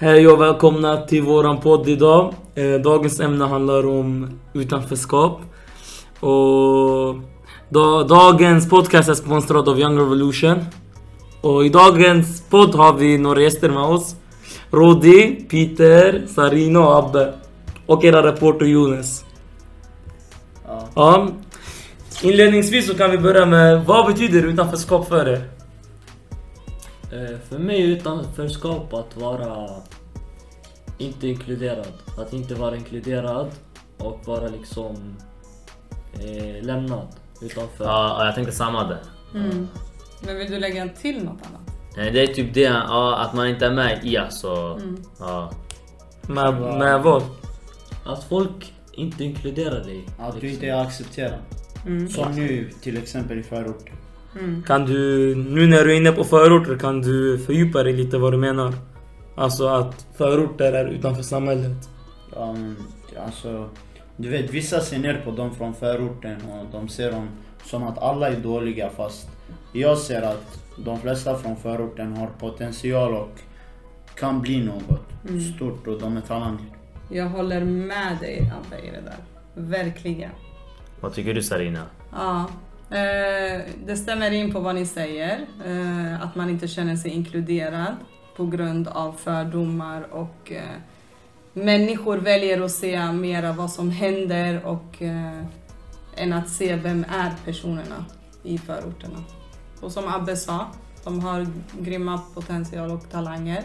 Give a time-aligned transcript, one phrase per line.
[0.00, 2.34] Hej och välkomna till våran podd idag.
[2.54, 5.40] Eh, dagens ämne handlar om utanförskap.
[6.20, 7.16] Och
[7.68, 10.64] da, dagens podcast är sponsrad av Young Revolution.
[11.40, 14.16] Och i dagens podd har vi några gäster med oss.
[14.70, 17.34] Rodi, Peter, Sarino och Abbe.
[17.86, 19.24] Och era reporter Jonas.
[20.66, 20.88] Ja.
[20.94, 21.28] Ja.
[22.22, 25.57] Inledningsvis så kan vi börja med, vad betyder utanförskap för er?
[27.12, 29.68] Eh, För mig är utanförskap att vara
[30.98, 31.92] inte inkluderad.
[32.18, 33.50] Att inte vara inkluderad
[33.98, 35.16] och vara liksom
[36.14, 37.06] eh, lämnad
[37.42, 37.84] utanför.
[37.84, 39.02] Ja, ja, jag tänkte samma där.
[39.34, 39.68] Mm.
[40.26, 41.74] Men vill du lägga till något annat?
[41.96, 44.78] Nej, Det är typ det, ja, att man inte är med i alltså.
[44.80, 45.02] Mm.
[45.18, 45.50] Ja.
[46.22, 47.22] Med, med vad?
[48.04, 50.06] Att folk inte inkluderar dig.
[50.18, 50.54] Att du liksom.
[50.54, 51.38] inte är accepterad.
[51.86, 52.08] Mm.
[52.08, 53.94] Som nu till exempel i förorten.
[54.38, 54.62] Mm.
[54.66, 58.32] Kan du, nu när du är inne på förorter, kan du fördjupa dig lite vad
[58.32, 58.74] du menar?
[59.36, 61.88] Alltså att förorter är utanför samhället.
[62.36, 62.76] Men,
[63.26, 63.68] alltså,
[64.16, 67.28] du vet vissa ser ner på dem från förorten och de ser dem
[67.64, 69.28] som att alla är dåliga fast
[69.72, 73.30] jag ser att de flesta från förorten har potential och
[74.14, 75.40] kan bli något Mm.
[75.40, 76.66] stort och de är talanger.
[77.10, 79.16] Jag håller med dig Abbe i det där.
[79.54, 80.30] Verkligen.
[81.00, 81.82] Vad tycker du Sarina?
[82.12, 82.46] Ja.
[82.90, 85.46] Eh, det stämmer in på vad ni säger.
[85.66, 87.96] Eh, att man inte känner sig inkluderad
[88.36, 90.62] på grund av fördomar och eh,
[91.52, 95.02] människor väljer att se mera vad som händer och
[96.16, 98.04] än att se vem är personerna
[98.42, 99.24] i förorterna.
[99.80, 100.66] Och som Abbe sa,
[101.04, 101.46] de har
[101.80, 103.62] grymma potential och talanger.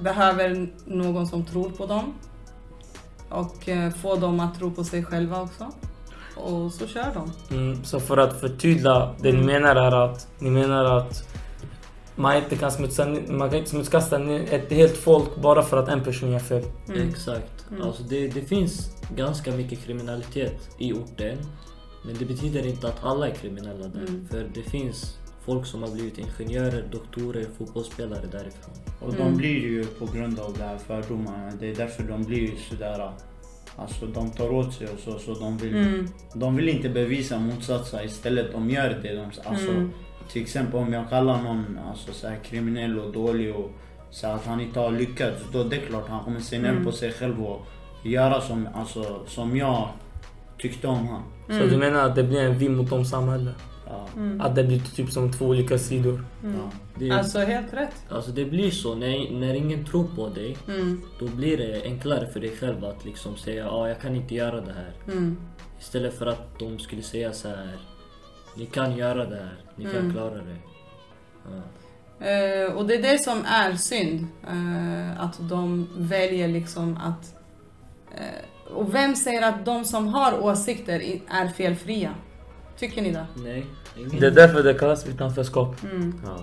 [0.00, 2.14] Behöver någon som tror på dem
[3.28, 3.68] och
[4.02, 5.72] få dem att tro på sig själva också.
[6.36, 7.56] Och så kör de.
[7.56, 11.28] Mm, så för att förtydliga, det ni menar är att ni menar att
[12.14, 16.04] man inte kan smutsa, man kan inte smutskasta ett helt folk bara för att en
[16.04, 16.64] person gör fel.
[16.88, 17.08] Mm.
[17.08, 17.66] Exakt.
[17.70, 17.82] Mm.
[17.82, 21.38] Alltså det, det finns ganska mycket kriminalitet i orten.
[22.04, 24.00] Men det betyder inte att alla är kriminella där.
[24.00, 24.28] Mm.
[24.30, 28.74] För det finns folk som har blivit ingenjörer, doktorer, fotbollsspelare därifrån.
[29.00, 29.24] Och Mm.
[29.26, 31.52] de blir ju på grund av det här fördomarna.
[31.60, 33.10] Det är därför de blir ju sådär.
[33.78, 36.08] Alltså de tar åt sig och så, så de vill Mm.
[36.34, 38.52] De vill inte bevisa motsatsen istället.
[38.52, 39.14] De gör det.
[39.14, 39.90] De, alltså, Mm.
[40.32, 43.70] Till exempel om jag kallar någon alltså, så här, kriminell och dålig och
[44.10, 45.42] så att han inte har lyckats.
[45.52, 46.84] Då det är klart han kommer se ner Mm.
[46.84, 47.66] på sig själv och
[48.02, 49.88] göra som, alltså, som jag
[50.58, 51.22] tyckte om han.
[51.58, 53.50] Så du menar att det blir en vi mot dem samhälle?
[53.88, 54.40] Ja, Mm.
[54.40, 56.24] Att det blir typ som två olika sidor?
[56.42, 56.56] Mm.
[56.56, 56.70] ja.
[56.98, 57.94] Det, Alltså helt rätt.
[58.08, 61.02] alltså det blir så, när, när ingen tror på dig, Mm.
[61.20, 64.34] då blir det enklare för dig själv att liksom säga ja, ah, jag kan inte
[64.34, 64.92] göra det här.
[65.12, 65.36] Mm.
[65.80, 67.76] Istället för att de skulle säga så här.
[68.56, 70.12] Ni kan göra det här, ni kan Mm.
[70.12, 70.56] klara det.
[71.44, 71.62] Ja.
[72.26, 74.26] Eh, och det är det som är synd.
[74.48, 77.34] Eh, att de väljer liksom att...
[78.14, 82.14] Eh, och vem säger att de som har åsikter är felfria?
[82.78, 83.26] Tycker ni det?
[83.36, 83.66] Nej,
[83.96, 84.20] ingen.
[84.20, 85.82] Det är därför det kallas utanförskap.
[85.82, 86.20] Mm.
[86.24, 86.38] Ja.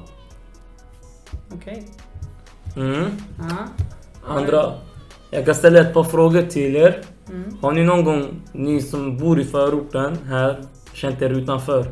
[1.53, 1.87] Okej.
[2.75, 3.11] Mm.
[3.39, 3.67] Ja.
[4.27, 4.73] Andra,
[5.31, 7.01] jag kan ställa ett par frågor till er.
[7.29, 7.57] Mm.
[7.61, 10.63] Har ni någon gång, ni som bor i förorten här,
[10.93, 11.91] känt er utanför?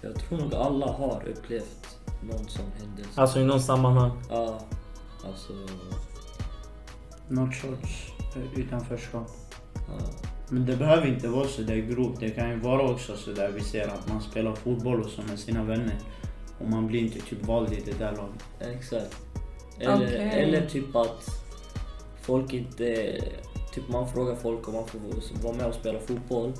[0.00, 3.20] Jag tror nog alla har upplevt någon sån händelse.
[3.20, 4.10] Alltså i någon sammanhang?
[4.30, 4.60] Ja,
[5.26, 5.52] alltså...
[7.28, 9.30] Något sorts eh, utanförskap.
[9.74, 10.30] Ja.
[10.48, 12.20] Men det behöver inte vara så där grovt.
[12.20, 15.22] Det kan ju vara också så där vi ser att man spelar fotboll och så
[15.22, 15.98] med sina vänner.
[16.58, 18.44] Och man blir inte typ vald i det där laget.
[18.76, 19.16] Exakt.
[19.80, 20.42] Eller, Okej.
[20.42, 21.30] eller typ att
[22.22, 23.18] folk inte...
[23.74, 24.98] Typ man frågar folk om man får
[25.42, 26.52] vara med och spela fotboll.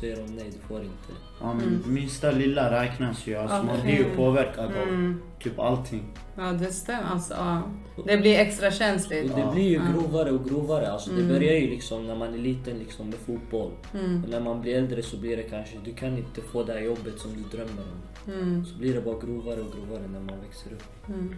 [0.00, 1.12] Säger de nej, du får inte.
[1.40, 1.82] Ja men Mm.
[1.94, 3.34] minsta lilla räknas ju.
[3.36, 5.20] Alltså man blir ju påverkad av Mm.
[5.40, 6.02] typ allting.
[6.36, 7.04] Ja, det stämmer.
[7.12, 7.62] Alltså, ja.
[8.06, 9.30] Det blir extra känsligt.
[9.32, 9.82] Och det blir ju Ja.
[9.94, 10.90] grovare och grovare.
[10.92, 11.22] Alltså Mm.
[11.28, 13.70] Det börjar ju liksom när man är liten liksom med fotboll.
[13.94, 14.24] Mm.
[14.24, 16.80] Och när man blir äldre så blir det kanske, du kan inte få det här
[16.80, 18.32] jobbet som du drömmer om.
[18.32, 18.64] Mm.
[18.64, 21.08] Så blir det bara grovare och grovare när man växer upp.
[21.08, 21.34] Mm.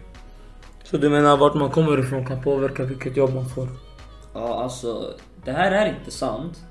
[0.83, 3.67] Så du menar vart man kommer ifrån kan påverka vilket jobb man får?
[4.33, 5.13] Ja, alltså
[5.45, 6.63] det här är inte sant.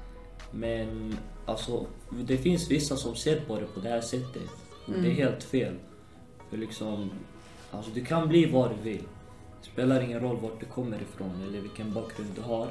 [0.50, 1.16] Men
[1.46, 4.42] alltså, det finns vissa som ser på det på det här sättet.
[4.86, 5.16] Och det är Mm.
[5.16, 5.74] helt fel.
[6.50, 7.10] För liksom,
[7.70, 9.02] alltså du kan bli vad du vill.
[9.62, 12.68] Det spelar ingen roll vart du kommer ifrån eller vilken bakgrund du har.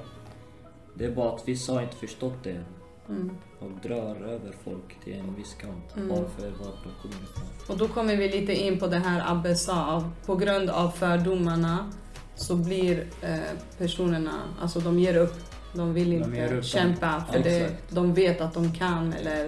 [0.95, 2.65] Det är bara att vissa har inte förstått det än.
[3.09, 3.37] Mm.
[3.59, 6.07] och drar över folk till en viss kant Mm.
[6.09, 7.43] bara för vart de kommer ifrån.
[7.69, 10.09] Och då kommer vi lite in på det här Abbe sa.
[10.25, 11.91] På grund av fördomarna
[12.35, 13.39] så blir eh,
[13.77, 14.31] personerna,
[14.61, 15.33] alltså de ger upp.
[15.73, 19.45] De vill inte kämpa för Ja, det, de vet att de kan eller...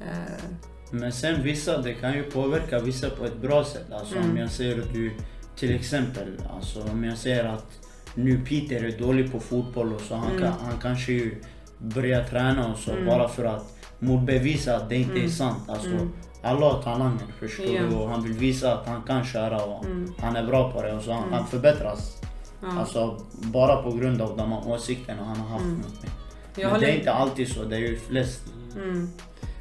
[0.00, 0.44] Eh,
[0.90, 3.92] Men sen vissa, det kan ju påverka vissa på ett bra sätt.
[3.92, 4.36] Alltså om Mm.
[4.36, 5.12] jag säger att du
[5.56, 7.66] till exempel, alltså om jag säger att
[8.14, 10.42] nu Peter är dålig på fotboll och så han, Mm.
[10.42, 11.42] kan, han kanske ju
[11.78, 13.06] börjar träna och så Mm.
[13.06, 15.30] bara för att motbevisa att det inte är Mm.
[15.30, 15.62] sant.
[15.68, 16.12] Alltså, Mm.
[16.42, 17.82] alla har talanger förstår Ja.
[17.82, 20.12] du och han vill visa att han kan köra och Mm.
[20.18, 22.22] han är bra på det och så han, han förbättras.
[22.66, 22.80] Ja.
[22.80, 25.76] Alltså bara på grund av de åsikterna han har haft Mm.
[25.76, 26.10] mot mig.
[26.56, 28.40] Men håller det är inte alltid så, det är ju flest.
[28.76, 29.08] Mm.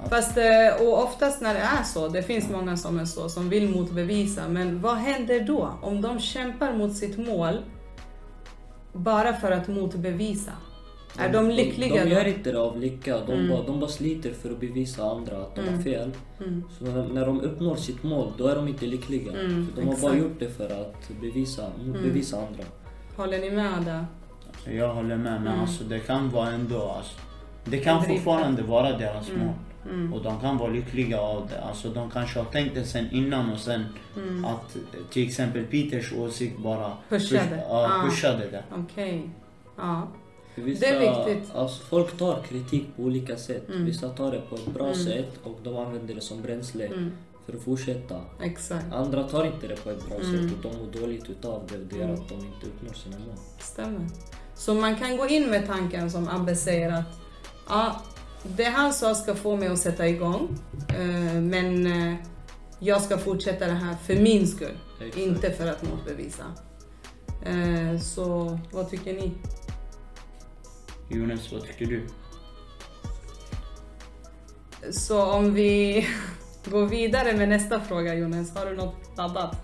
[0.09, 3.49] Fast, eh, och oftast när det är så, det finns många som är så, som
[3.49, 4.47] vill motbevisa.
[4.47, 5.69] Men vad händer då?
[5.81, 7.57] Om de kämpar mot sitt mål
[8.93, 10.51] bara för att motbevisa?
[11.17, 12.15] Är de lyckliga De då?
[12.15, 13.17] gör inte det av lycka.
[13.25, 13.49] De, Mm.
[13.49, 15.73] bara, de bara sliter för att bevisa andra att de Mm.
[15.75, 16.11] har fel.
[16.39, 16.63] Mm.
[16.79, 19.31] Så när, de uppnår sitt mål, då är de inte lyckliga.
[19.31, 20.01] Mm, de har exakt.
[20.01, 22.63] bara gjort det för att bevisa, motbevisa andra.
[23.15, 24.05] Håller ni med där?
[24.53, 25.59] Alltså, jag håller med men Mm.
[25.61, 27.15] alltså, det kan vara ändå, alltså,
[27.65, 28.07] det kan Drivkraft.
[28.23, 29.45] fortfarande vara deras Mm.
[29.45, 29.53] mål.
[29.89, 30.13] Mm.
[30.13, 31.61] Och de kan vara lyckliga av det.
[31.61, 33.85] Alltså de kanske har tänkt det sen innan och sen
[34.15, 34.45] Mm.
[34.45, 34.77] att
[35.09, 37.41] till exempel Peters åsikt bara Pushade.
[37.41, 38.05] push- ja, Ah.
[38.09, 38.63] pushade det.
[38.75, 39.29] Okej.
[39.77, 40.07] Ja.
[40.55, 41.55] För Vissa, Det är viktigt.
[41.55, 43.69] Alltså, folk tar kritik på olika sätt.
[43.69, 43.85] Mm.
[43.85, 44.95] Vissa tar det på ett bra Mm.
[44.95, 47.11] sätt och de använder det som bränsle Mm.
[47.45, 48.21] För att fortsätta.
[48.41, 48.93] Exakt.
[48.93, 50.49] Andra tar inte det på ett bra Mm.
[50.49, 52.21] sätt och de mår dåligt utav det och det gör Mm.
[52.21, 53.35] att de inte uppnår sina mål.
[53.59, 54.07] Stämmer.
[54.55, 57.19] Så man kan gå in med tanken som Abbe säger att
[57.69, 58.01] ja,
[58.43, 60.57] det han sa ska få mig att sätta igång.
[60.89, 62.15] Eh, men eh,
[62.79, 64.77] jag ska fortsätta det här för min skull.
[65.01, 65.17] Exakt.
[65.17, 66.43] Inte för att motbevisa.
[67.45, 69.31] Eh, så vad tycker ni?
[71.09, 72.07] Jonas, vad tycker du?
[74.91, 76.07] Så om vi
[76.65, 78.55] går vidare med nästa fråga Jonas.
[78.57, 79.55] Har du något laddat?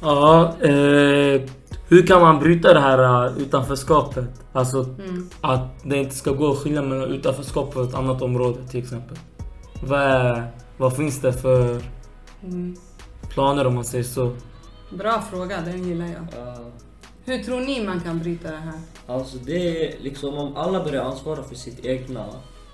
[0.00, 1.40] Ja, eh,
[1.88, 4.24] hur kan man bryta det här uh, utanförskapet?
[4.52, 5.30] Alltså Mm.
[5.40, 9.16] att det inte ska gå att skilja mellan utanförskap och ett annat område till exempel.
[9.84, 11.80] Vad, är, vad finns det för
[12.44, 12.76] Mm.
[13.30, 14.32] planer om man säger så?
[14.90, 16.26] Bra fråga, den gillar jag.
[16.46, 16.56] Ja,
[17.24, 18.80] Hur tror ni man kan bryta det här?
[19.06, 22.24] alltså det är liksom om alla börjar ansvara för sitt egna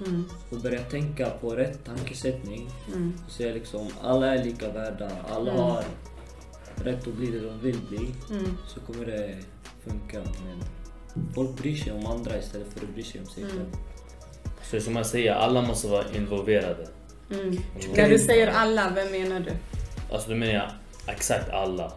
[0.06, 0.24] Mm.
[0.50, 2.70] och börjar tänka på rätt tankesättning.
[2.94, 3.12] Mm.
[3.28, 5.62] Så är liksom alla är lika värda, alla Mm.
[5.62, 5.84] har
[6.84, 8.10] rätt att bli det de vill bli.
[8.30, 8.56] Mm.
[8.66, 9.36] Så kommer det
[9.84, 10.18] funka.
[10.18, 10.62] Men
[11.34, 13.56] folk bryr sig om andra istället för att bry sig om sig Mm.
[13.56, 13.66] själv.
[14.62, 16.88] Så som man säger, alla måste vara involverade.
[17.30, 17.56] Mm.
[17.96, 19.50] När du säger alla, vem menar du?
[20.14, 20.70] Alltså då menar jag
[21.14, 21.92] exakt alla.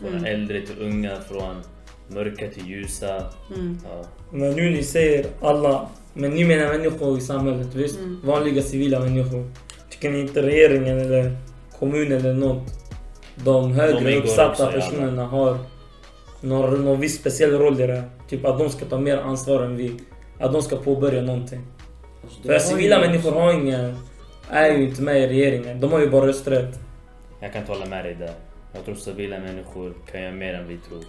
[0.00, 0.24] Från Mm.
[0.24, 1.62] äldre till unga, från
[2.08, 3.32] mörka till ljusa.
[3.54, 3.78] Mm.
[3.84, 4.04] Ja.
[4.32, 7.98] Men nu ni säger alla, men ni menar människor i samhället, visst?
[7.98, 8.20] Mm.
[8.24, 9.50] Vanliga civila människor.
[9.90, 11.36] Tycker ni inte regeringen eller
[11.78, 12.62] kommunen eller något,
[13.44, 15.58] de högre ingår uppsatta också personerna har
[16.40, 18.10] någon, någon viss speciell roll i det här?
[18.28, 19.92] Typ att de ska ta mer ansvar än vi.
[20.40, 21.60] Att de ska påbörja någonting.
[22.22, 23.94] Alltså, det För civila människor har ingen,
[24.50, 25.80] är ju inte med i regeringen.
[25.80, 26.78] De har ju bara rösträtt.
[27.40, 28.32] Jag kan inte hålla med dig där.
[28.74, 31.00] Jag tror civila människor kan göra mer än vi tror.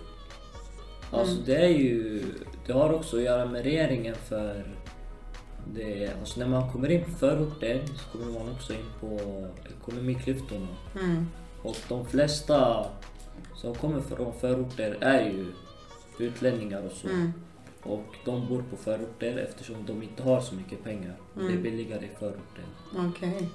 [1.11, 1.43] Alltså Mm.
[1.45, 2.21] det är ju,
[2.67, 4.63] det har också att göra med regeringen för
[5.73, 9.19] det, alltså när man kommer in på förorten så kommer man också in på
[9.81, 10.67] ekonomiklyftorna.
[10.99, 11.27] Mm.
[11.63, 12.85] Och de flesta
[13.55, 15.45] som kommer från förorter är ju
[16.19, 17.07] utlänningar och så.
[17.07, 17.33] Mm.
[17.83, 21.13] Och de bor på förorter eftersom de inte har så mycket pengar.
[21.33, 21.63] Det är Mm.
[21.63, 22.65] billigare i förorten.
[22.95, 23.49] Okej.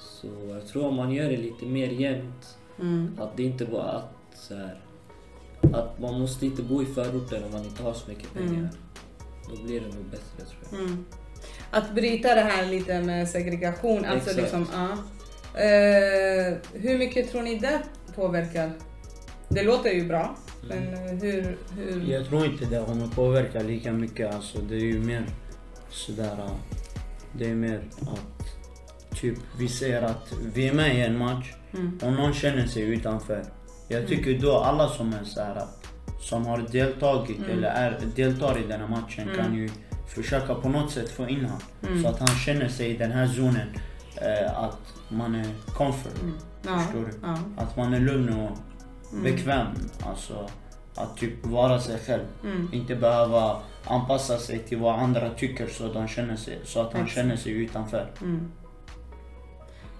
[0.00, 3.10] Så jag tror om man gör det lite mer jämnt, Mm.
[3.20, 4.80] att det inte bara att så här,
[5.72, 8.52] att man måste inte bo i förorten om man inte har så mycket pengar.
[8.52, 8.68] Mm.
[9.50, 10.90] Då blir det nog bättre tror jag.
[11.72, 11.84] Mm.
[11.84, 14.36] Att bryta det här lite med segregation, alltså Exakt.
[14.36, 14.88] liksom, ja.
[15.60, 17.78] Eh, hur mycket tror ni det
[18.14, 18.70] påverkar?
[19.48, 20.36] Det låter ju bra,
[20.68, 20.94] men Mm.
[21.06, 21.58] eh, hur...
[21.76, 22.12] hur...
[22.12, 24.34] Jag tror inte det kommer påverka lika mycket.
[24.34, 25.26] Alltså, det är ju mer
[25.90, 26.36] sådär...
[27.38, 28.46] Det är mer att
[29.20, 31.98] typ vi ser att vi är med i en match Mm.
[32.02, 33.44] och någon känner sig utanför.
[33.88, 35.62] Jag tycker då alla som är såhär,
[36.20, 37.50] som har deltagit Mm.
[37.50, 39.36] eller är, deltar i den här matchen Mm.
[39.36, 39.70] kan ju
[40.14, 41.60] försöka på något sätt få in honom.
[41.86, 42.02] Mm.
[42.02, 43.68] Så att han känner sig i den här zonen
[44.16, 44.78] eh, att
[45.08, 46.22] man är comfort.
[46.22, 46.34] Mm.
[46.66, 46.78] Ja.
[46.78, 47.10] Förstår du?
[47.22, 47.38] Ja.
[47.56, 48.50] Att man är lugn och
[49.12, 49.24] Mm.
[49.24, 49.66] bekväm.
[50.06, 50.48] Alltså
[50.94, 52.22] att typ vara sig själv.
[52.44, 52.68] Mm.
[52.72, 57.06] Inte behöva anpassa sig till vad andra tycker så, de känner sig, så att han
[57.06, 58.10] känner sig utanför.
[58.22, 58.52] Mm.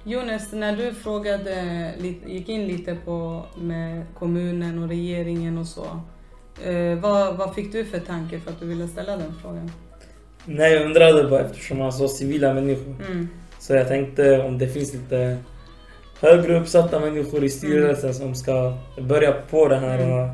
[0.04, 1.94] Jonas, när du frågade,
[2.26, 6.00] gick in lite på med kommunen och regeringen och så.
[6.64, 9.70] Eh, vad, vad fick du för tanke för att du ville ställa den frågan?
[10.44, 12.94] Nej, jag undrade bara eftersom han sa civila människor.
[13.06, 13.28] Mm.
[13.58, 15.38] Så jag tänkte om det finns lite
[16.20, 20.28] högre uppsatta människor i styrelsen som ska börja på den här, Mm.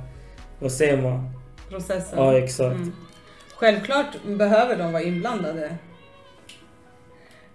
[0.59, 1.31] vad säger man?
[1.71, 2.19] Processen?
[2.19, 2.77] Ja, exakt.
[2.77, 2.93] Mm.
[3.57, 5.77] Självklart behöver de vara inblandade.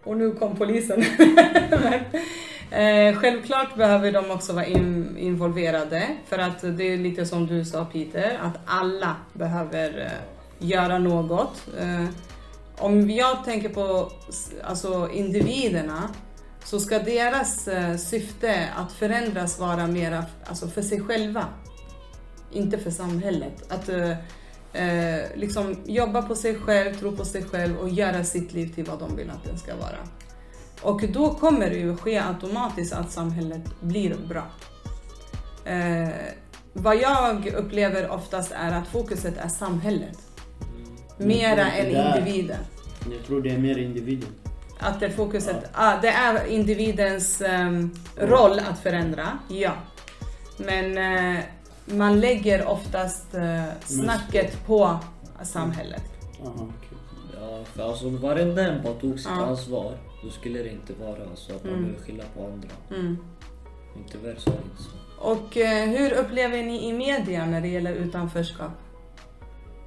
[0.04, 1.04] Och nu kom polisen.
[2.72, 7.66] Eh, självklart behöver de också vara in, involverade för att det är lite som du
[7.66, 11.68] sa Peter, att alla behöver eh, göra något.
[11.80, 12.06] Eh,
[12.84, 14.12] om jag tänker på
[14.63, 16.10] alltså, individerna
[16.63, 21.46] så ska deras eh, syfte att förändras vara mera alltså, för sig själva.
[22.52, 23.72] Inte för samhället.
[23.72, 24.12] Att eh,
[24.74, 28.86] eh, liksom jobba på sig själv, tro på sig själv och göra sitt liv till
[28.86, 29.98] vad de vill att det ska vara.
[30.82, 34.46] Och då kommer det ju ske automatiskt att samhället blir bra.
[35.66, 36.10] Eh,
[36.74, 40.18] vad jag upplever oftast är att fokuset är samhället.
[41.18, 42.60] Mera Mm, än individen.
[43.12, 44.30] Jag tror det är mer individen.
[44.80, 49.72] Att det, fokuset, ah, det är individens ehm, roll att förändra, ja.
[50.58, 50.98] Men
[51.38, 51.44] eh,
[51.86, 55.00] man lägger oftast uh, snacket på
[55.44, 56.04] samhället.
[56.42, 56.98] Aha, okej.
[57.42, 59.46] Ja, för alltså varenda en bara tog sitt Ja.
[59.46, 61.84] ansvar, då skulle det inte vara så att man Mm.
[61.86, 62.70] behöver skylla på andra.
[62.90, 63.18] Mm.
[63.98, 64.92] Inte versa liksom.
[65.20, 68.72] Och eh, hur upplever ni i media när det gäller utanförskap?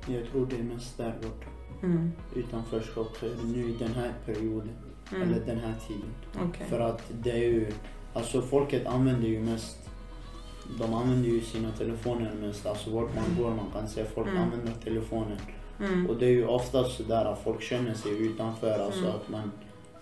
[0.06, 1.46] Jag tror det är mest där borta.
[1.86, 2.12] Mm.
[2.34, 4.70] Utanförskap nu i den här perioden.
[5.10, 5.22] Mm.
[5.22, 6.10] Eller den här tiden.
[6.48, 6.66] Okej.
[6.66, 7.66] För att det är ju,
[8.14, 9.88] alltså folket använder ju mest,
[10.78, 12.66] de använder ju sina telefoner mest.
[12.66, 14.42] Alltså vart man går man kan se folk Mm.
[14.42, 15.38] använder telefonen.
[15.80, 16.06] Mm.
[16.10, 18.78] Och det är ju oftast sådär att folk känner sig utanför.
[18.78, 19.14] Alltså Mm.
[19.16, 19.50] att man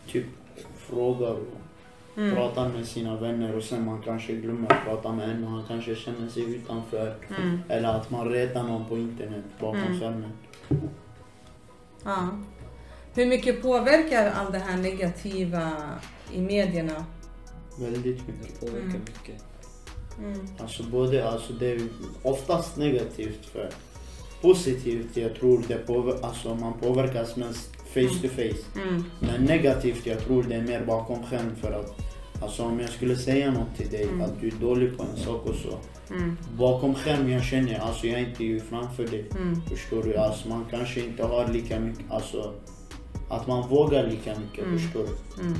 [0.06, 0.26] typ
[0.76, 1.36] frågar
[2.16, 2.34] Mm.
[2.34, 5.62] pratar med sina vänner och sen man kanske glömmer att prata med en och han
[5.68, 7.14] kanske känner sig utanför.
[7.40, 7.58] Mm.
[7.68, 10.00] Eller att man retar någon på internet bakom Mm.
[10.00, 10.30] skärmen.
[12.04, 12.28] Ja.
[13.14, 15.70] Hur mycket påverkar all det här negativa
[16.32, 17.04] i medierna?
[17.80, 18.34] Väldigt mycket.
[18.60, 19.00] Det påverkar Mm.
[19.00, 19.44] mycket.
[20.18, 20.46] Mm.
[20.58, 21.80] Alltså både, alltså det är
[22.22, 23.70] oftast negativt för
[24.42, 28.80] positivt jag tror det påver- alltså man påverkas mest face to face.
[28.88, 29.04] Mm.
[29.20, 32.03] Men negativt jag tror det är mer bakom skärm för att
[32.40, 34.20] alltså om jag skulle säga något till dig Mm.
[34.22, 35.78] att du är dålig på en sak och så.
[36.14, 36.36] Mm.
[36.58, 39.24] Bakom skärm jag känner, alltså jag är inte ju framför dig.
[39.36, 39.60] Mm.
[39.70, 40.16] Förstår du?
[40.16, 42.52] Alltså man kanske inte har lika mycket, alltså
[43.28, 44.78] att man vågar lika mycket, Mm.
[44.78, 45.02] förstår
[45.36, 45.42] du?
[45.42, 45.54] Mm.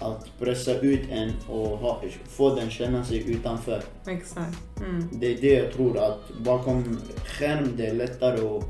[0.00, 3.82] Att pressa ut en och ha, få den känna sig utanför.
[4.06, 4.58] Exakt.
[4.86, 5.08] Mm.
[5.12, 8.64] Det är det jag tror att bakom skärm det är lättare att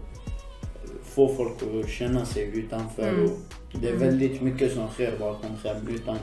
[1.02, 1.52] få folk
[1.84, 3.08] att känna sig utanför.
[3.08, 3.24] Mm.
[3.24, 3.30] Och
[3.80, 6.18] det är väldigt mycket som sker bakom skärm utan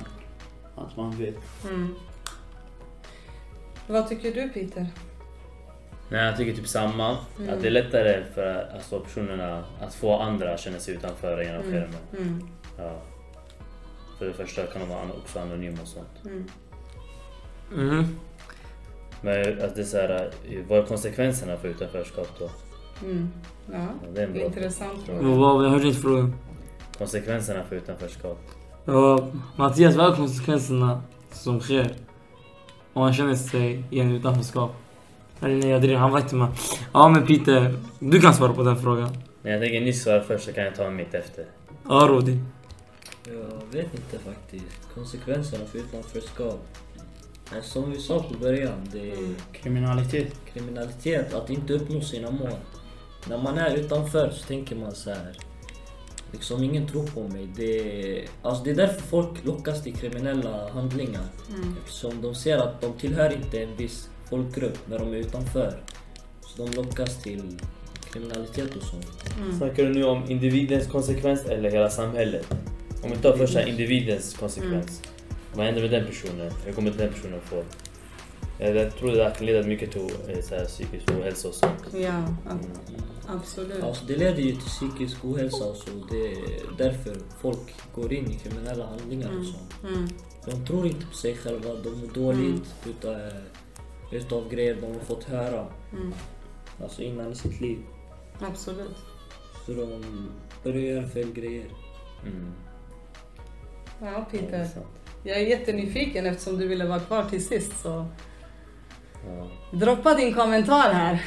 [0.75, 1.35] att man vet.
[1.63, 1.95] Mm.
[3.87, 4.87] Vad tycker du Peter?
[6.09, 7.17] Nej, jag tycker typ samma.
[7.39, 7.53] Mm.
[7.53, 11.61] Att det är lättare för alltså, personerna att få andra att känna sig utanför genom
[11.61, 11.71] Mm.
[11.73, 12.01] skärmen.
[12.17, 12.47] Mm.
[12.77, 13.01] Ja.
[14.17, 16.07] För det första kan de vara också anonyma och sånt.
[16.25, 16.45] Mm.
[17.73, 18.05] Mm.
[19.21, 22.49] Men att det är så här, eh, vad är konsekvenserna för utanförskap då?
[23.05, 23.31] Mm.
[23.71, 25.35] Ja, Ja, det är en bra intressant Vad fråga.
[25.37, 26.35] var Jag hörde inte frågan.
[26.97, 28.39] Konsekvenserna för utanförskap.
[28.85, 31.01] Ja, Mattias, vad är konsekvenserna
[31.31, 31.95] som sker
[32.93, 34.71] om man känner sig i en utanförskap?
[35.41, 36.47] Eller nej, jag driver, han var inte med.
[36.93, 39.17] Ja, men Peter, du kan svara på den frågan.
[39.41, 41.45] Men jag tänker ni svarar först så kan jag ta mitt efter.
[41.89, 42.39] Ja, Rodi.
[43.25, 44.93] Jag vet inte faktiskt.
[44.93, 46.67] Konsekvenserna för utanförskap.
[47.51, 50.33] Men som vi sa på början, det är Kriminalitet.
[50.53, 52.49] kriminalitet, att inte uppnå sina mål.
[53.29, 55.37] När man är utanför så tänker man så här.
[56.31, 57.47] Liksom ingen tror på mig.
[57.55, 61.23] Det, alltså det är därför folk lockas till kriminella handlingar.
[61.49, 61.75] Mm.
[61.83, 65.83] Eftersom de ser att de tillhör inte en viss folkgrupp när de är utanför.
[66.41, 67.59] Så de lockas till
[68.13, 69.07] kriminalitet och sånt.
[69.37, 69.57] Mm.
[69.57, 72.55] Snackar du nu om individens konsekvens eller hela samhället?
[73.03, 75.01] Om vi tar första individens konsekvens.
[75.53, 76.51] Vad händer med den personen?
[76.65, 77.63] Hur kommer den personen få?
[78.59, 81.85] Jag jag tror det kan leda mycket till eh, så här, psykisk ohälsa och sånt.
[81.93, 81.99] Ja,
[82.49, 82.59] Mm.
[83.27, 83.83] absolut.
[83.83, 85.89] Alltså det leder ju till psykisk ohälsa och så.
[86.11, 86.37] Det är
[86.77, 89.39] därför folk går in i kriminella handlingar Mm.
[89.39, 89.73] och sånt.
[89.83, 90.07] Mm.
[90.45, 93.17] De tror inte på sig själva, de mår dåligt utav,
[94.11, 95.67] utav grejer de har fått höra.
[95.91, 96.13] Mm.
[96.83, 97.77] Alltså innan i sitt liv.
[98.41, 98.95] Absolut.
[99.65, 100.03] Så de
[100.63, 101.65] börjar göra fel grejer.
[102.25, 102.51] Mm.
[104.01, 104.67] Ja, är Peter.
[105.23, 108.05] Jag är jättenyfiken eftersom du ville vara kvar till sist så
[109.27, 109.47] Ja.
[109.77, 111.21] droppa din kommentar här.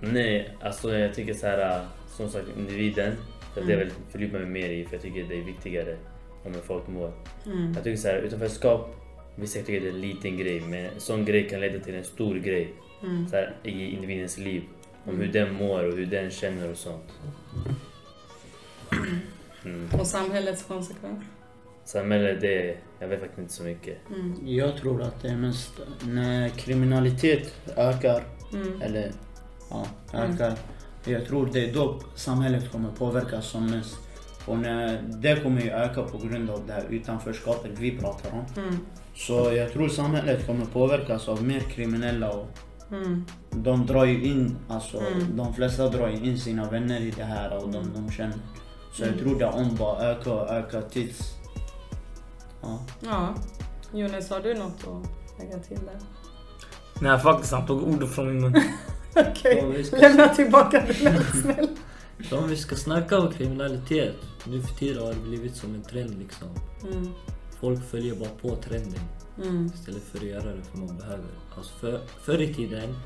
[0.00, 1.84] Nej, alltså jag tycker så här,
[2.16, 3.12] som sagt individen.
[3.54, 3.80] För det Mm.
[3.80, 5.96] är väl fördjupa mig mer i för jag tycker det är viktigare
[6.44, 7.12] om hur folk mår.
[7.46, 7.72] Mm.
[7.74, 8.94] Jag tycker så här, utanförskap,
[9.36, 12.04] vissa tycker det är en liten grej men en sån grej kan leda till en
[12.04, 13.28] stor grej Mm.
[13.28, 14.62] så här, i individens liv.
[15.04, 15.26] Om Mm.
[15.26, 17.12] hur den mår och hur den känner och sånt.
[19.64, 19.88] Mm.
[20.00, 21.24] Och samhällets konsekvens.
[21.92, 23.96] Samhället, det, jag vet faktiskt inte så mycket.
[24.14, 24.34] Mm.
[24.44, 25.72] Jag tror att det är mest
[26.06, 28.22] när kriminalitet ökar,
[28.54, 28.82] Mm.
[28.82, 29.12] eller
[29.70, 30.30] ja, Mm.
[30.32, 30.54] ökar.
[31.04, 33.96] Jag tror det är då samhället kommer påverkas som mest.
[34.46, 38.62] Och när det kommer ju öka på grund av det här utanförskapet vi pratar om.
[38.62, 38.78] Mm.
[39.14, 42.46] Så jag tror samhället kommer påverkas av mer kriminella och
[42.92, 43.24] Mm.
[43.50, 45.36] de drar ju in, alltså Mm.
[45.36, 48.36] de flesta drar ju in sina vänner i det här och de, de känner.
[48.92, 49.20] Så jag Mm.
[49.20, 51.37] tror det om bara ökar och ökar tills...
[52.62, 52.78] Ja.
[53.00, 53.34] Ja.
[53.92, 55.98] Jonas, har du något att lägga till där?
[57.00, 58.62] Nej faktiskt, han tog ordet från min mun.
[59.16, 61.68] Okej, Om vi ska- lämna tillbaka den är snäll.
[62.28, 65.82] Så om vi ska snacka om kriminalitet, nu för tiden har det blivit som en
[65.82, 66.48] trend liksom.
[66.92, 67.08] Mm.
[67.60, 69.00] Folk följer bara på trenden
[69.42, 69.66] Mm.
[69.66, 71.24] istället för att göra det för man behöver.
[71.56, 72.96] Alltså för, förr i tiden,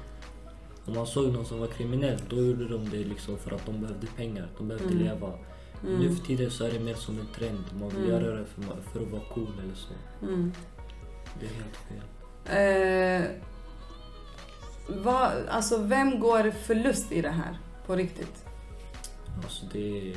[0.87, 3.81] om man såg någon som var kriminell, då gjorde de det liksom för att de
[3.81, 5.05] behövde pengar, de behövde Mm.
[5.05, 5.33] leva.
[5.87, 5.99] Mm.
[6.01, 8.11] Nu för tiden så är det mer som en trend, man vill Mm.
[8.11, 9.93] göra det för, för att vara cool eller så.
[10.27, 10.53] Mm.
[11.41, 13.23] Det är helt fel.
[13.25, 13.31] Eh,
[15.03, 18.45] vad, alltså vem går förlust i det här på riktigt?
[19.45, 20.17] Alltså det är,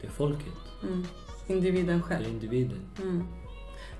[0.00, 1.06] det är folket, Mm.
[1.46, 2.26] Individen det själv.
[2.26, 2.78] är individen.
[3.02, 3.24] Mm.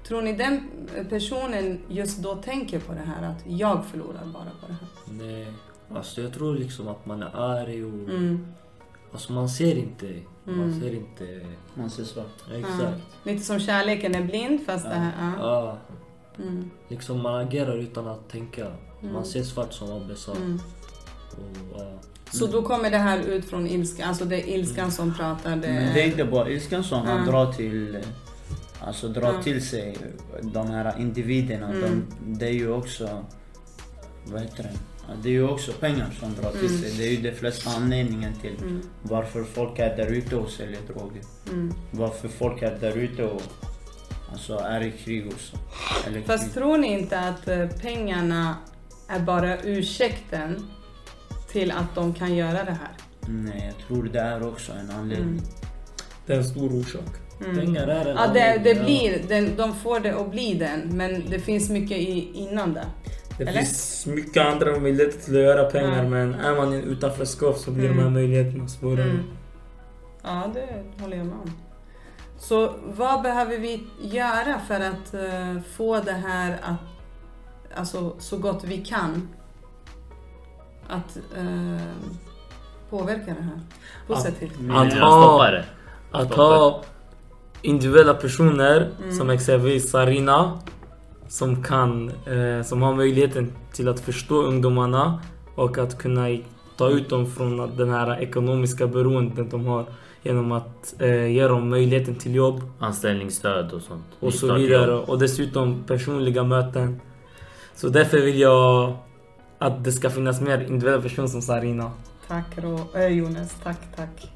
[0.06, 0.70] Tror ni den
[1.08, 4.88] personen just då tänker på det här att jag förlorar bara på det här?
[5.26, 5.52] Nej,
[5.94, 7.92] alltså jag tror liksom att man är arg och...
[7.92, 8.46] Mm.
[9.12, 10.06] Alltså man ser inte,
[10.44, 10.80] man Mm.
[10.80, 11.40] ser inte...
[11.74, 12.26] Man ser svart.
[12.50, 13.02] Ja, exakt.
[13.22, 15.12] Lite som kärleken är blind fast det här...
[15.20, 15.34] Ja.
[15.40, 15.78] Ja,
[16.42, 16.70] Mm.
[16.88, 18.66] liksom man agerar utan att tänka.
[19.02, 19.12] Mm.
[19.14, 20.32] Man ser svart som Abbe sa.
[20.34, 20.60] Mm.
[21.30, 21.92] Och, ja.
[22.32, 25.50] Så då kommer det här ut från ilska, alltså det är ilskan som pratar.
[25.50, 27.32] Det Men det är inte bara ilskan som han Ja.
[27.32, 27.98] drar till...
[28.80, 29.42] Alltså drar Ja.
[29.42, 29.96] till sig
[30.42, 31.68] de här individerna.
[31.68, 31.80] Mm.
[31.80, 33.24] De, det är ju också...
[34.24, 34.70] Vad heter det?
[35.22, 36.80] Det är ju också pengar som drar till Mm.
[36.82, 36.90] sig.
[36.98, 38.82] Det är ju det flesta anledningen till Mm.
[39.02, 41.22] varför folk är där ute och säljer droger.
[41.48, 41.74] Mm.
[41.90, 43.42] Varför folk är där ute och
[44.32, 45.56] alltså, är i krig och så.
[46.08, 46.54] Eller Fast krig.
[46.54, 48.56] tror ni inte att eh, pengarna
[49.08, 50.66] är bara ursäkten
[51.52, 52.90] till att de kan göra det här?
[53.28, 55.28] Nej, jag tror det är också en anledning.
[55.28, 55.44] Mm.
[56.26, 57.04] Det är en stor orsak.
[57.44, 57.56] Mm.
[57.56, 61.24] Pengar är en Ja, det, det blir, den, de får det att bli den, men
[61.30, 62.86] det finns mycket i, innan det.
[63.40, 63.58] Det Eller?
[63.60, 66.08] finns mycket andra möjligheter till att göra pengar Ja.
[66.10, 67.96] men är man i en utanförskap så blir Mm.
[67.96, 69.02] de här möjligheterna svårare.
[69.10, 69.22] Mm.
[70.22, 71.50] Ja, det håller jag med om.
[72.38, 78.64] Så vad behöver vi göra för att eh, få det här att, alltså så gott
[78.64, 79.28] vi kan,
[80.88, 81.80] att eh,
[82.90, 83.60] påverka det här
[84.06, 84.52] positivt?
[84.52, 85.64] Att Jag ha- stoppar det.
[86.12, 86.82] Att ha
[87.62, 89.12] individuella personer Mm.
[89.16, 90.58] som exempelvis Sarina
[91.30, 95.20] som kan, eh, som har möjligheten till att förstå ungdomarna
[95.54, 96.26] och att kunna
[96.76, 99.84] ta ut dem från den här ekonomiska beroendet de har
[100.22, 104.04] genom att eh, ge dem möjligheten till jobb Anställningsstöd och sånt.
[104.20, 104.94] och så vidare.
[104.94, 107.00] Och dessutom personliga möten.
[107.74, 108.96] Så därför vill jag
[109.58, 111.90] att det ska finnas mer individuella personer som Sarina.
[112.28, 114.30] Tack Ro- äh, Jonas, tack tack.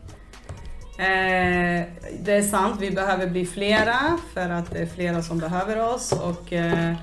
[0.98, 1.86] Eh,
[2.20, 6.12] det är sant, vi behöver bli flera för att det är flera som behöver oss.
[6.12, 6.94] Och, eh,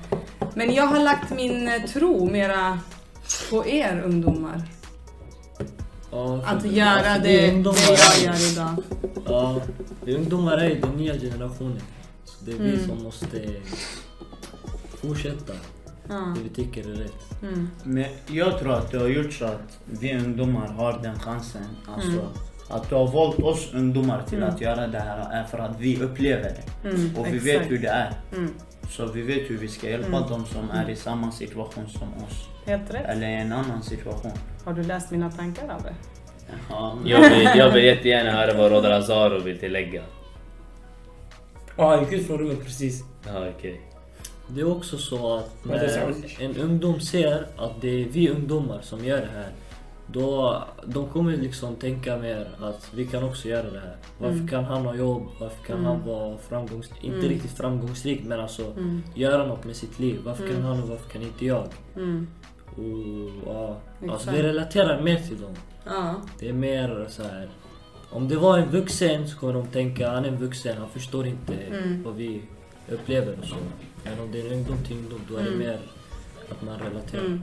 [0.54, 2.78] men jag har lagt min tro mera
[3.50, 4.62] på er ungdomar.
[6.10, 8.76] Ja, Att göra alltså, det, det ungdomar jag gör idag.
[9.26, 9.60] Ja,
[10.04, 11.80] det är ungdomar är den nya generationen.
[12.24, 12.88] Så det är vi Mm.
[12.88, 13.40] som måste
[15.00, 15.52] fortsätta
[16.08, 16.14] Ja.
[16.36, 17.42] det vi tycker är rätt.
[17.42, 17.70] Mm.
[17.82, 21.62] Men jag tror att det har gjort så att vi ungdomar har den chansen.
[21.94, 22.24] Alltså, Mm.
[22.72, 24.48] Att du har valt oss ungdomar till Mm.
[24.54, 26.42] att göra det här är för att vi upplever
[26.82, 26.88] det.
[26.88, 27.46] Mm, Och vi exakt.
[27.46, 28.12] vet hur det är.
[28.36, 28.54] Mm.
[28.90, 30.28] Så vi vet hur vi ska hjälpa Mm.
[30.28, 32.48] dem som är i samma situation som oss.
[32.66, 33.04] Helt rätt.
[33.08, 34.30] Eller i en annan situation.
[34.64, 35.94] Har du läst mina tankar Abbe?
[36.70, 40.02] Ja, men- Jag vill, jag vill jättegärna höra vad Rodar Azaro vill tillägga.
[41.76, 43.04] Ja, han gick ut från rummet precis.
[43.26, 43.80] Ja, okej.
[44.48, 49.04] Det är också så att när en ungdom ser att det är vi ungdomar som
[49.04, 49.48] gör det här.
[50.12, 53.96] Då de kommer liksom tänka mer att vi kan också göra det här.
[54.18, 54.48] Varför Mm.
[54.48, 55.22] kan han ha jobb?
[55.40, 55.86] Varför kan Mm.
[55.90, 57.04] han vara framgångsrik?
[57.04, 57.28] Inte Mm.
[57.28, 59.02] riktigt framgångsrik men alltså Mm.
[59.14, 60.20] göra något med sitt liv.
[60.24, 60.56] Varför Mm.
[60.56, 61.66] kan han och varför kan inte jag?
[61.96, 62.26] Mm.
[62.76, 63.76] Och, ja,
[64.12, 65.54] alltså vi relaterar mer till dem.
[65.86, 66.14] Ja.
[66.38, 67.48] Det är mer så här.
[68.10, 71.26] Om det var en vuxen så kommer de tänka han är en vuxen, han förstår
[71.26, 72.02] inte Mm.
[72.02, 72.42] vad vi
[72.88, 73.56] upplever och så.
[74.04, 75.58] Men om det är en ungdom till ungdom då är det Mm.
[75.58, 75.78] mer
[76.50, 77.40] att man relaterar.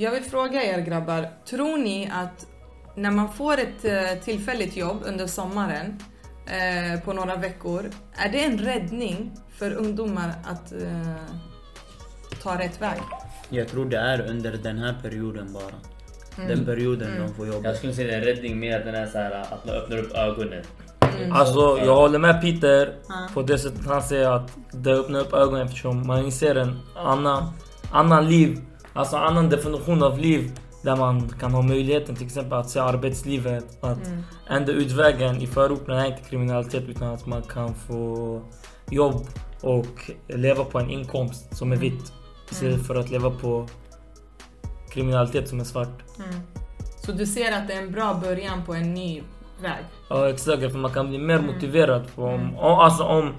[0.00, 2.46] Jag vill fråga er grabbar, tror ni att
[2.94, 5.98] när man får ett eh, tillfälligt jobb under sommaren
[6.46, 11.14] eh, på några veckor, är det en räddning för ungdomar att eh,
[12.42, 12.98] ta rätt väg?
[13.48, 15.72] Jag tror det är under den här perioden bara.
[16.36, 16.48] Mm.
[16.48, 17.26] Den perioden Mm.
[17.28, 17.68] de får jobba.
[17.68, 20.12] Jag skulle säga en räddning mer att den är så här, att man öppnar upp
[20.14, 20.62] ögonen.
[21.18, 21.32] Mm.
[21.32, 23.28] Alltså jag håller med Peter Ja.
[23.34, 27.52] på det sättet han säger att det öppnar upp ögonen eftersom man inser en annan,
[27.92, 28.60] annan liv,
[28.98, 30.50] alltså annan definition av liv
[30.82, 34.22] där man kan ha möjligheten till exempel att se arbetslivet, att Mm.
[34.50, 38.40] enda utvägen i förorten är inte kriminalitet utan att man kan få
[38.90, 39.26] jobb
[39.62, 42.12] och leva på en inkomst som är vitt.
[42.50, 42.84] Istället Mm.
[42.86, 43.66] för att leva på
[44.90, 46.02] kriminalitet som är svart.
[46.18, 46.40] Mm.
[47.04, 49.22] Så du ser att det är en bra början på en ny
[49.62, 49.84] väg?
[50.10, 51.46] Ja exakt, för man kan bli mer Mm.
[51.54, 52.02] motiverad.
[52.16, 52.56] Om, Mm.
[52.56, 53.32] om, alltså om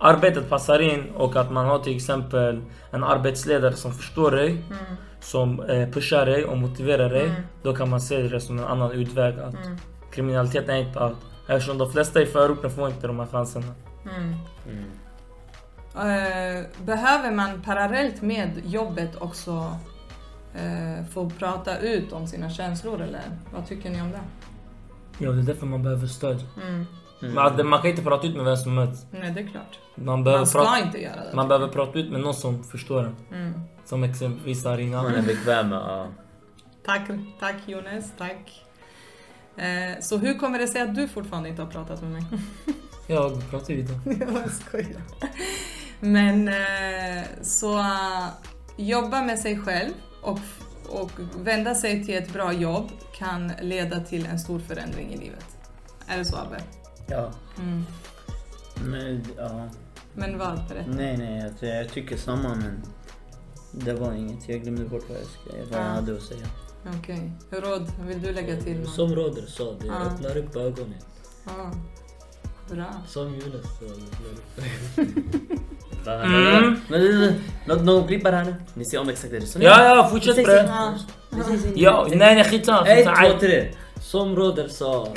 [0.00, 4.78] arbetet passar in och att man har till exempel en arbetsledare som förstår dig, Mm.
[5.20, 7.24] som eh, pushar dig och motiverar dig.
[7.28, 7.42] Mm.
[7.62, 9.38] Då kan man se det som en annan utväg.
[9.38, 9.76] Att Mm.
[10.12, 11.16] kriminalitet är inte allt.
[11.48, 13.66] Eftersom de flesta i förorten får inte de här chanserna.
[14.16, 14.34] Mm.
[14.70, 14.84] Mm.
[15.96, 19.76] Eh, behöver man parallellt med jobbet också
[20.54, 23.20] eh, få prata ut om sina känslor eller
[23.54, 24.20] vad tycker ni om det?
[25.18, 26.44] Ja, det är därför man behöver stöd.
[27.22, 27.68] Mm.
[27.68, 29.06] Man kan inte prata ut med vem som helst.
[29.10, 29.78] Nej, det är klart.
[29.94, 31.36] Man behöver, Man ska prata, inte göra det.
[31.36, 33.16] man behöver prata ut med någon som förstår en.
[33.32, 33.60] Mm.
[33.84, 35.02] Som exempelvis Arina.
[35.02, 36.06] Man är bekväm med, ja.
[36.86, 37.02] Tack,
[37.40, 38.64] tack Jonas, tack.
[39.56, 42.22] Eh, så hur kommer det sig att du fortfarande inte har pratat med mig?
[43.06, 44.00] Jag pratar ju idag.
[44.44, 45.02] Jag skojar.
[46.00, 48.26] Men eh, så eh,
[48.76, 50.38] jobba med sig själv och,
[50.88, 55.46] och vända sig till ett bra jobb kan leda till en stor förändring i livet.
[56.06, 56.60] Är det så Abbe?
[57.06, 57.84] Ja, Mm.
[58.84, 59.68] men ja.
[60.14, 60.60] Men vad?
[60.68, 60.90] Berätta.
[60.90, 62.82] Nej, nej, jag, jag tycker samma men
[63.72, 64.48] det var inget.
[64.48, 65.40] Jag glömde bort vad jag, ska,
[65.70, 65.92] vad jag Ja.
[65.94, 66.46] hade att säga.
[66.98, 67.30] Okej.
[67.50, 68.94] Råd, vill du lägga till något?
[68.94, 69.92] Som Roder sa, det Ja.
[69.94, 70.94] öppnar upp ögonen.
[71.46, 71.72] Ja.
[72.74, 72.86] Bra.
[73.06, 76.80] Som Jonas sa, det öppnar upp ögonen.
[76.92, 77.34] Mm.
[77.66, 78.54] Låt någon klippa det här nu.
[78.74, 79.70] Ni ser om exakt det du resonerar.
[79.84, 80.68] Ja, ja, fortsätt bre.
[81.74, 82.06] Ja.
[82.10, 82.86] Nej nej skitsamma.
[82.88, 83.72] Ett, två, tre.
[84.00, 85.14] Som Roder sa.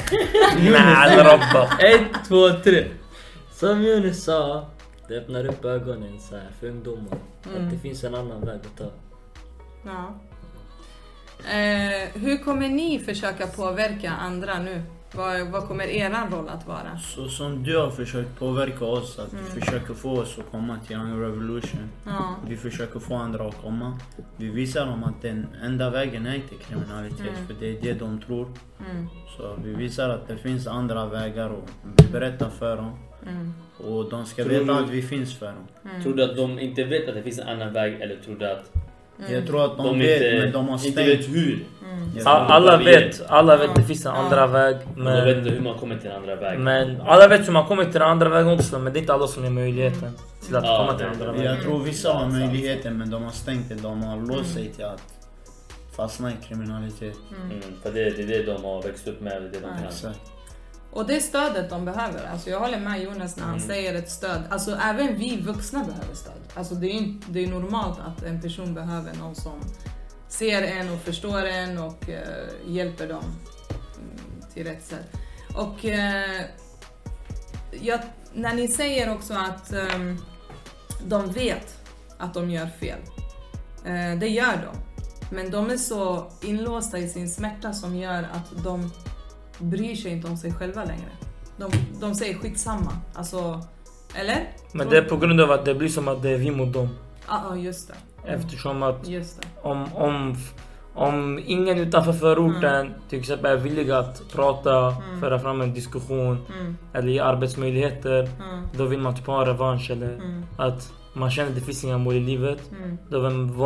[0.57, 1.77] Nej, robba.
[1.79, 2.87] Ett, två, tre.
[3.51, 4.67] Som Jonas sa,
[5.07, 7.17] det öppnar upp ögonen så här för ungdomar.
[7.45, 7.65] Mm.
[7.65, 8.91] Att det finns en annan väg att ta.
[9.85, 10.19] Ja.
[11.51, 14.83] Eh, hur kommer ni försöka påverka andra nu?
[15.15, 16.97] Vad, vad kommer er roll att vara?
[16.99, 19.45] Så som du har försökt påverka oss, att Mm.
[19.55, 21.89] vi försöker få oss att komma till Young Revolution.
[22.05, 22.35] Ja.
[22.47, 23.99] Vi försöker få andra att komma.
[24.37, 27.47] Vi visar dem att den enda vägen är inte kriminalitet, Mm.
[27.47, 28.47] för det är det de tror.
[28.89, 31.63] Mm, Så vi visar att det finns andra vägar och
[31.97, 32.91] vi berättar för dem.
[33.27, 35.67] mm, Och de ska Tror veta du- att vi finns för dem.
[35.91, 36.03] mm.
[36.03, 38.51] Tror du att de inte vet att det finns en annan väg eller tror du
[38.51, 38.71] att
[39.19, 39.33] Mm.
[39.33, 41.35] Jag tror att de, de, vet, inte, men de har inte vet stängt.
[41.37, 41.65] hur?
[41.83, 42.09] Mm.
[42.25, 44.75] Alla vet, alla vet det finns en andra väg.
[44.95, 46.63] Men de vet inte hur man kommer till den andra vägen.
[46.63, 48.79] men alla vet hur man kommer till den andra vägen också.
[48.79, 50.11] Men det är inte alla som har möjligheten
[50.45, 51.45] till att Ja, komma till andra vägen.
[51.45, 53.75] Jag tror vissa har möjligheten men de har stängt det.
[53.75, 54.43] De har låst Mm.
[54.45, 55.01] sig till att
[55.95, 57.15] fastna i kriminalitet.
[57.37, 57.51] Mm.
[57.51, 59.67] Mm, för det, det är det de har växt upp med, det är det de
[59.83, 60.13] Ja, kan.
[60.91, 62.25] Och det stödet de behöver.
[62.31, 63.67] Alltså jag håller med Jonas när han Mm.
[63.67, 64.41] säger ett stöd.
[64.49, 66.33] Alltså även vi vuxna behöver stöd.
[66.53, 69.59] Alltså det är, inte, det är normalt att en person behöver någon som
[70.27, 75.05] ser en och förstår en och eh, hjälper dem mm, till rätt sätt.
[75.55, 76.41] Och eh,
[77.81, 77.99] jag,
[78.33, 80.17] när ni säger också att ehm,
[81.07, 81.77] de vet
[82.17, 82.99] att de gör fel.
[83.85, 84.77] Eh, det gör de.
[85.35, 88.91] Men de är så inlåsta i sin smärta som gör att de
[89.59, 91.09] bryr sig inte om sig själva längre.
[91.57, 92.91] De, de säger skitsamma.
[93.13, 93.61] Alltså,
[94.15, 94.47] eller?
[94.73, 96.73] Men det är på grund av att det blir som att det är vi mot
[96.73, 96.89] dem.
[97.27, 97.93] Ja, ah, just det.
[98.27, 99.47] Mm, Eftersom att Just det.
[99.61, 100.35] om, om,
[100.93, 105.19] om ingen utanför förorten till exempel är villig att prata, Mm.
[105.21, 108.19] föra fram en diskussion Mm, eller ge arbetsmöjligheter.
[108.23, 111.83] mm, Då vill man typ ha revansch eller mm, att man känner att det finns
[111.83, 112.71] inga mål i livet.
[112.71, 112.97] mm.
[113.09, 113.19] Då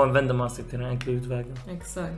[0.06, 1.58] vänder man sig till den enkla utvägen.
[1.71, 2.13] Exakt.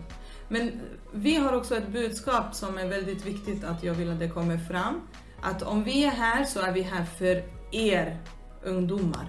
[0.47, 0.81] Men
[1.13, 4.57] vi har också ett budskap som är väldigt viktigt att jag vill att det kommer
[4.57, 5.01] fram.
[5.41, 8.17] Att om vi är här så är vi här för er
[8.63, 9.27] ungdomar.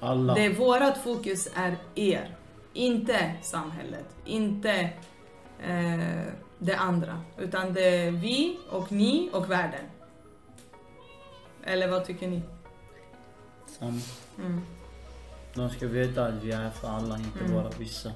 [0.00, 0.34] Alla.
[0.34, 2.36] Det vårat fokus är er.
[2.72, 4.90] Inte samhället, inte
[5.62, 6.24] eh,
[6.58, 7.20] det andra.
[7.38, 9.84] Utan det är vi och ni och världen.
[11.62, 12.42] Eller vad tycker ni?
[13.78, 14.00] Samma.
[14.38, 14.60] Mm.
[15.54, 17.52] De ska veta att vi är för alla, inte Mm.
[17.52, 18.12] bara vissa.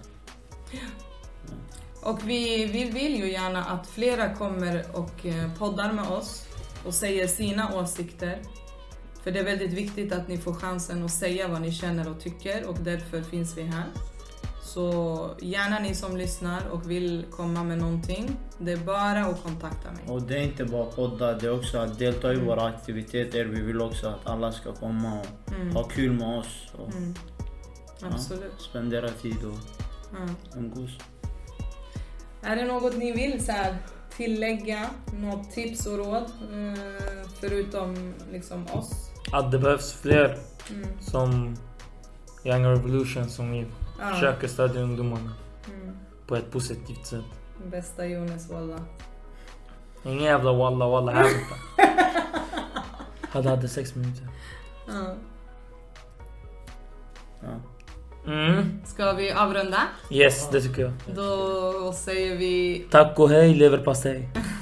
[2.03, 6.45] Och vi, vi vill ju gärna att flera kommer och eh, poddar med oss
[6.87, 8.39] och säger sina åsikter.
[9.25, 12.21] För det är väldigt viktigt att ni får chansen att säga vad ni känner och
[12.21, 13.85] tycker och därför finns vi här.
[14.63, 19.93] Så gärna ni som lyssnar och vill komma med någonting, det är bara att kontakta
[19.93, 20.05] mig.
[20.09, 22.47] Och det är inte bara poddar, det är också att delta i Mm.
[22.47, 23.45] våra aktiviteter.
[23.45, 25.77] Vi vill också att alla ska komma och Mm.
[25.77, 26.67] ha kul med oss.
[26.79, 27.15] Och Mm.
[28.03, 28.61] Absolut.
[28.61, 29.59] spendera tid och
[30.13, 30.59] Ja.
[30.59, 30.91] umgås.
[32.42, 33.77] Är det något ni vill så här,
[34.16, 34.87] tillägga?
[35.12, 36.22] Något tips och råd?
[36.53, 39.11] Eh, förutom liksom oss?
[39.33, 40.38] Att det behövs fler
[40.70, 40.88] Mm.
[41.01, 41.57] som
[42.44, 43.66] Young Revolution som vi
[44.01, 44.09] Ja.
[44.14, 45.33] försöker stödja ungdomarna
[45.68, 45.96] Mm.
[46.27, 47.24] på ett positivt sätt.
[47.70, 48.79] Bästa Jonas walla.
[50.05, 51.90] Ingen jävla walla walla här borta.
[53.29, 54.29] Hade hade sex minuter.
[54.88, 55.14] Ja.
[57.40, 57.48] Ja.
[58.29, 58.81] Mm.
[58.85, 59.79] Ska vi avrunda?
[60.11, 60.93] Yes, det tycker jag.
[61.17, 64.29] Då säger vi Tack och hej leverpastej.